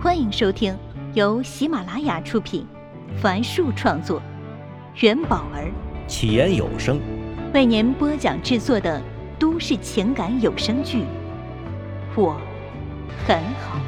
[0.00, 0.78] 欢迎收听
[1.12, 2.64] 由喜马拉雅出品，
[3.20, 4.22] 凡树创作，
[5.00, 5.72] 元宝儿。
[6.06, 7.00] 起言有声。
[7.52, 9.02] 为您播讲制作的
[9.40, 10.98] 都市情感有声剧
[12.16, 12.40] 《我
[13.26, 13.80] 很好》，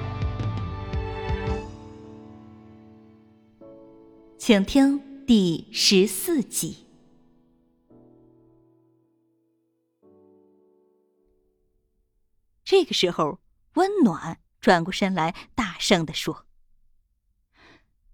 [4.36, 6.88] 请听第十四集。
[12.64, 13.38] 这个时候，
[13.74, 16.46] 温暖转过身来，大声的说：“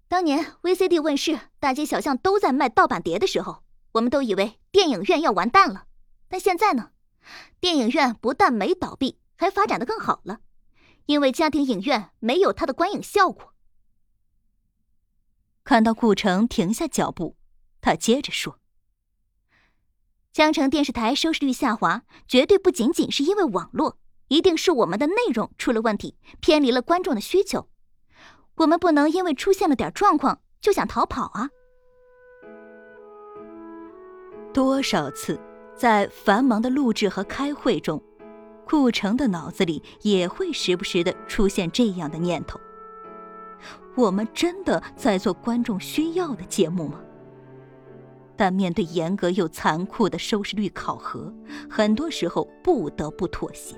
[0.07, 5.85] 当年 VCD 问世，大街小巷都在卖盗版碟的时候，我们都以为电影院要完蛋了。
[6.29, 6.91] 但现在呢，
[7.59, 10.39] 电影院不但没倒闭，还发展的更好了，
[11.05, 13.53] 因为家庭影院没有它的观影效果。”
[15.63, 17.35] 看到顾城停下脚步，
[17.81, 18.59] 他接着说
[20.31, 27.67] ：“江城电视台收视率下滑，绝对不仅仅是因为网络。”一定是我们的内容出了问题，偏离了观众的需求。
[28.57, 31.49] 我们不能因为出现了点状况就想逃跑啊！
[34.53, 35.39] 多少次
[35.75, 38.01] 在繁忙的录制和开会中，
[38.65, 42.59] 顾城的脑子里也会时不时的出现这样的念头：
[43.95, 46.99] 我们真的在做观众需要的节目吗？
[48.35, 51.33] 但面对严格又残酷的收视率考核，
[51.69, 53.75] 很多时候不得不妥协。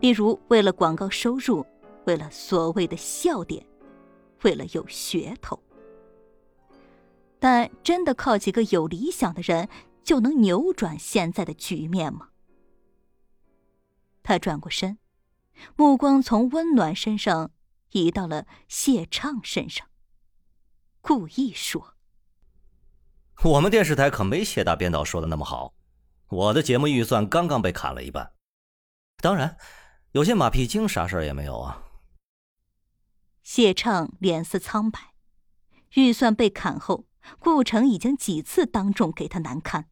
[0.00, 1.64] 例如，为了广告收入，
[2.06, 3.66] 为了所谓的笑点，
[4.42, 5.58] 为了有噱头。
[7.38, 9.68] 但真的靠几个有理想的人
[10.02, 12.28] 就能扭转现在的局面吗？
[14.22, 14.98] 他转过身，
[15.76, 17.50] 目光从温暖身上
[17.90, 19.86] 移到了谢畅身上，
[21.02, 21.94] 故意说
[23.44, 25.74] ：“我们电视台可没谢大编导说的那么好，
[26.28, 28.32] 我的节目预算刚刚被砍了一半。”
[29.24, 29.56] 当然，
[30.12, 31.82] 有些马屁精啥事儿也没有啊。
[33.42, 35.14] 谢畅脸色苍白，
[35.94, 37.06] 预算被砍后，
[37.38, 39.88] 顾城已经几次当众给他难堪。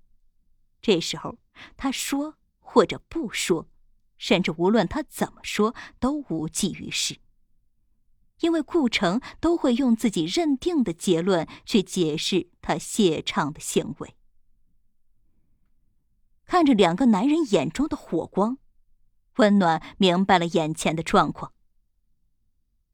[0.83, 1.39] 这时候，
[1.79, 3.71] 他说或者不说，
[4.19, 7.19] 甚至无论他怎么说都无济于事，
[8.41, 14.15] 因为顾城都会用自己认定的结论去解释他谢畅的行为。
[16.45, 18.59] 看着两个男人眼中的火光。
[19.37, 21.53] 温暖明白了眼前的状况，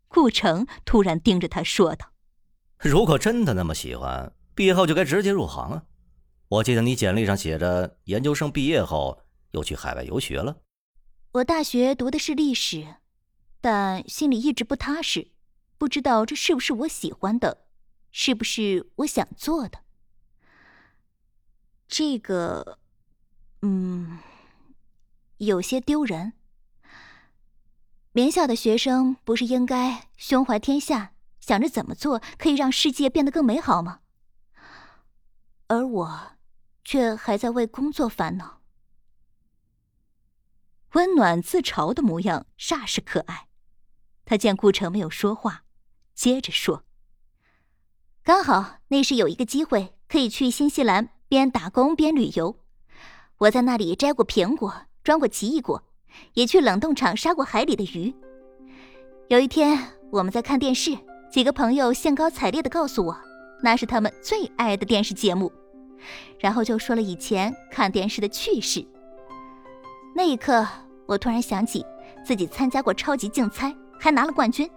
[0.06, 2.12] 顾城突然盯着他说道
[2.78, 5.82] ：“如果真的那么喜欢，毕业后就该直接入行啊！
[6.48, 10.58] 我记得你简历上写着研究生毕业后又去海外游学了。”
[11.32, 12.96] 我大学读的是历史，
[13.60, 15.32] 但心里一直不踏实，
[15.76, 17.66] 不知道这是不是我喜欢的，
[18.10, 19.80] 是不是我想做的。
[21.88, 22.78] 这个，
[23.62, 24.18] 嗯。
[25.38, 26.34] 有些丢人。
[28.12, 34.00] 名校的学生不是应该胸怀天下，想着怎么做可以让世界变得更美好吗？
[35.68, 36.32] 而我，
[36.84, 38.60] 却还在为工作烦恼。
[40.92, 43.48] 温暖自嘲的模样煞是可爱。
[44.24, 45.64] 他见顾城没有说话，
[46.14, 46.84] 接着说
[48.24, 52.58] ：“刚好那时有一个机会，可以去新西兰边打工边旅游。
[53.38, 55.82] 我在那里摘过苹果。”装过奇异果，
[56.34, 58.14] 也去冷冻厂杀过海里的鱼。
[59.28, 59.78] 有一天，
[60.10, 60.94] 我们在看电视，
[61.32, 63.16] 几个朋友兴高采烈地告诉我，
[63.62, 65.50] 那是他们最爱的电视节目，
[66.38, 68.86] 然后就说了以前看电视的趣事。
[70.14, 70.68] 那一刻，
[71.06, 71.82] 我突然想起
[72.22, 74.70] 自己参加过超级竞猜，还拿了冠军。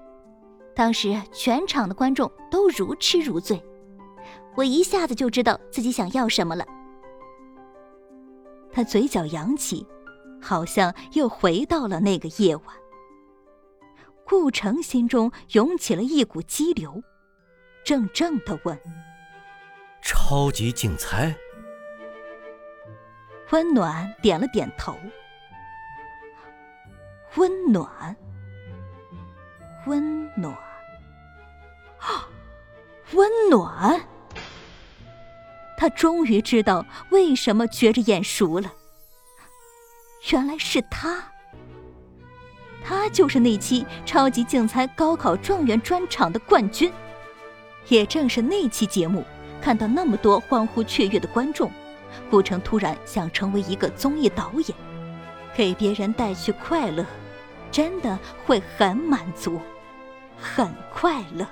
[0.74, 3.62] 当时全场的观众都如痴如醉，
[4.56, 6.66] 我一下子就知道自己想要什么了。
[8.72, 9.86] 他嘴角扬起。
[10.42, 12.66] 好像又回到了那个夜晚。
[14.26, 17.04] 顾城心中涌起了一股激流，
[17.84, 18.80] 怔怔的问
[20.02, 21.36] ：“超级竞猜？”
[23.52, 24.96] 温暖点了点头。
[27.36, 28.16] 温暖，
[29.86, 30.54] 温暖，
[32.00, 32.28] 啊，
[33.14, 34.02] 温暖！
[35.78, 38.72] 他终于知道为什么觉着眼熟了。
[40.30, 41.24] 原来是他，
[42.84, 46.92] 他就是那期超级竞猜高考状元专场的冠军。
[47.88, 49.26] 也正是那期节目，
[49.60, 51.72] 看到那么多欢呼雀跃的观众，
[52.30, 54.78] 顾城突然想成为一个综艺导演，
[55.56, 57.04] 给别人带去快乐，
[57.72, 59.60] 真的会很满足，
[60.40, 61.46] 很快乐。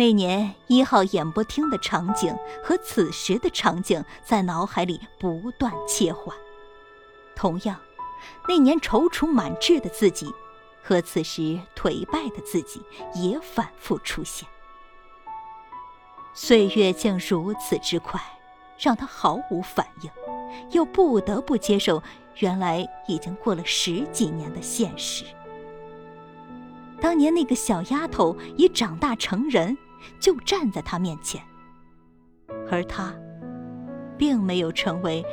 [0.00, 6.34] 那年一号演播厅的场景和此时的场景在脑海里不断切换，
[7.36, 7.78] 同样，
[8.48, 10.32] 那年踌躇满志的自己，
[10.82, 12.80] 和此时颓败的自己
[13.14, 14.48] 也反复出现。
[16.32, 18.18] 岁月竟如此之快，
[18.78, 20.10] 让他毫无反应，
[20.70, 22.02] 又不得不接受
[22.38, 25.26] 原来已经过了十几年的现实。
[27.02, 29.76] 当年那个小丫头已长大成人，
[30.18, 31.42] 就站在他面前，
[32.70, 33.14] 而他，
[34.16, 35.24] 并没有成为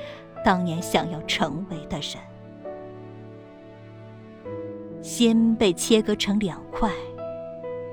[0.43, 2.17] 当年想要成为的人。
[5.01, 6.91] 心被切割成两块，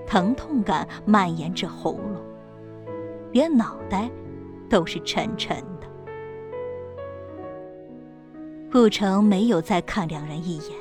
[0.07, 2.23] 疼痛感蔓延至喉咙，
[3.33, 4.11] 连脑袋
[4.69, 5.87] 都是沉沉的。
[8.73, 10.77] 顾城没有再看两人一眼，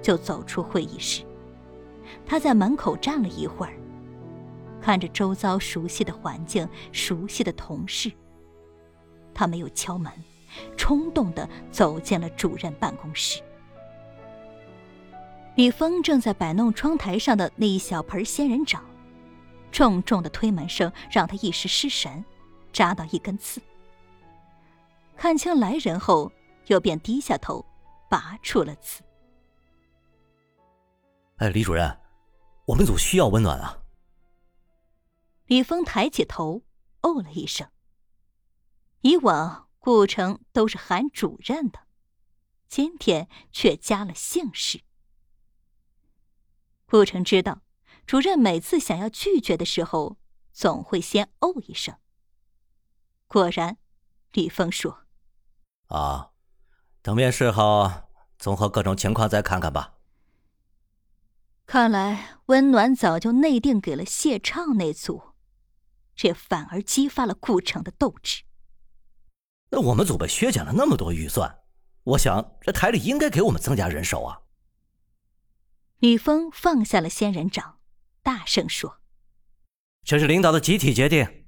[0.00, 1.24] 就走出会议室。
[2.24, 3.72] 他在门口站了一会儿，
[4.84, 8.12] 看着周遭熟悉的环境、熟悉的同事。
[9.32, 10.12] 他没有敲门，
[10.76, 13.42] 冲动的走进了主任办公室。
[15.54, 18.84] 李峰正在摆弄窗台上的那一小盆仙人掌，
[19.72, 22.22] 重重的推门声让他一时失神，
[22.70, 23.62] 扎到一根刺。
[25.16, 26.30] 看清来人后，
[26.66, 27.64] 又便低下头，
[28.10, 29.02] 拔出了刺。
[31.36, 31.90] 哎，李主任。
[32.66, 33.78] 我们组需要温暖啊！
[35.46, 36.62] 李峰抬起头，
[37.02, 37.68] 哦了一声。
[39.02, 41.80] 以往顾城都是喊主任的，
[42.68, 44.82] 今天却加了姓氏。
[46.86, 47.60] 顾城知道，
[48.06, 50.16] 主任每次想要拒绝的时候，
[50.52, 51.96] 总会先哦一声。
[53.26, 53.76] 果然，
[54.32, 55.04] 李峰说
[55.88, 56.30] ：“啊，
[57.02, 57.90] 等面试后，
[58.38, 59.94] 综合各种情况再看看吧。”
[61.66, 65.33] 看来温暖早就内定给了谢畅那组，
[66.14, 68.42] 这反而激发了顾城的斗志。
[69.70, 71.60] 那我们组被削减了那么多预算，
[72.04, 74.42] 我想这台里应该给我们增加人手啊。
[75.98, 77.78] 李峰放下了仙人掌，
[78.22, 79.00] 大声说
[80.04, 81.44] ：“这是领导的集体决定。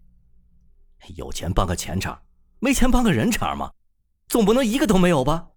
[1.17, 2.23] 有钱办个钱场，
[2.59, 3.73] 没钱办个人场嘛？
[4.29, 5.51] 总不能一个都没有吧？”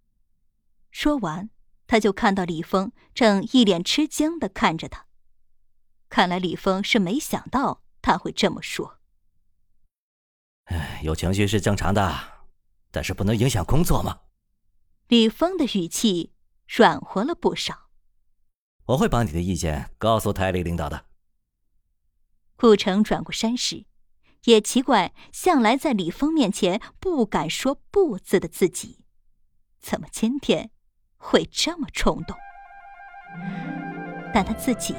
[0.92, 1.50] 说完。
[1.92, 5.08] 他就看到李峰正一脸吃惊的看着他，
[6.08, 8.99] 看来李峰是没想到他会这么说。
[11.00, 12.14] 哎，有情绪是正常的，
[12.92, 14.20] 但是不能影响工作嘛。
[15.08, 16.34] 李峰的语气
[16.68, 17.90] 软和了不少。
[18.88, 21.06] 我会把你的意见告诉台里领导的。
[22.58, 23.86] 顾城转过身时，
[24.44, 29.06] 也奇怪，向来在李峰面前不敢说不字的自己，
[29.80, 30.72] 怎么今天？
[31.22, 32.36] 会这么冲动，
[34.34, 34.96] 但他自己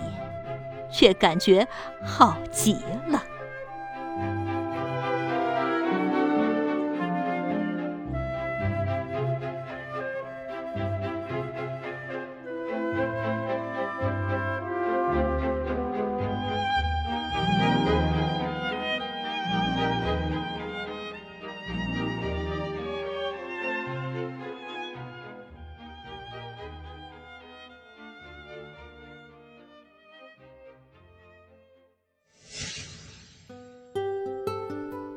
[0.92, 1.66] 却感觉
[2.04, 2.74] 好极
[3.08, 3.24] 了。